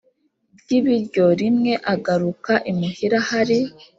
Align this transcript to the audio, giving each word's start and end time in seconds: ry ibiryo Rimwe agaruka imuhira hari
ry 0.59 0.69
ibiryo 0.79 1.25
Rimwe 1.41 1.73
agaruka 1.93 2.53
imuhira 2.71 3.17
hari 3.29 3.59